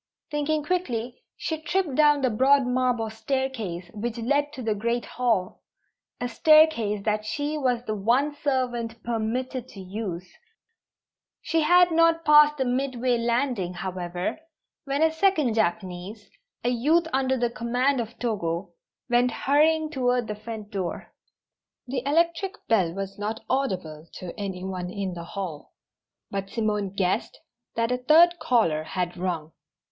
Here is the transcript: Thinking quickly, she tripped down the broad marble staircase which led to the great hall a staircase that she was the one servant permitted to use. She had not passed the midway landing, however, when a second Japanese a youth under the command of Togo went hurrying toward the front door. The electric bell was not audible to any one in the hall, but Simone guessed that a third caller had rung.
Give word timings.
Thinking 0.31 0.63
quickly, 0.63 1.21
she 1.37 1.61
tripped 1.61 1.93
down 1.93 2.21
the 2.23 2.31
broad 2.31 2.65
marble 2.65 3.11
staircase 3.11 3.91
which 3.93 4.17
led 4.17 4.51
to 4.53 4.63
the 4.63 4.73
great 4.73 5.05
hall 5.05 5.61
a 6.19 6.27
staircase 6.27 7.03
that 7.05 7.23
she 7.23 7.55
was 7.55 7.83
the 7.85 7.93
one 7.93 8.33
servant 8.33 9.03
permitted 9.03 9.67
to 9.67 9.79
use. 9.79 10.27
She 11.43 11.61
had 11.61 11.91
not 11.91 12.25
passed 12.25 12.57
the 12.57 12.65
midway 12.65 13.19
landing, 13.19 13.75
however, 13.75 14.39
when 14.85 15.03
a 15.03 15.11
second 15.11 15.53
Japanese 15.53 16.31
a 16.63 16.69
youth 16.69 17.05
under 17.13 17.37
the 17.37 17.51
command 17.51 18.01
of 18.01 18.17
Togo 18.17 18.71
went 19.07 19.29
hurrying 19.29 19.91
toward 19.91 20.25
the 20.27 20.33
front 20.33 20.71
door. 20.71 21.13
The 21.85 22.01
electric 22.07 22.55
bell 22.67 22.91
was 22.91 23.19
not 23.19 23.43
audible 23.47 24.07
to 24.13 24.33
any 24.35 24.63
one 24.63 24.89
in 24.89 25.13
the 25.13 25.25
hall, 25.25 25.73
but 26.31 26.49
Simone 26.49 26.89
guessed 26.89 27.39
that 27.75 27.91
a 27.91 27.97
third 27.99 28.39
caller 28.39 28.81
had 28.83 29.15
rung. 29.15 29.51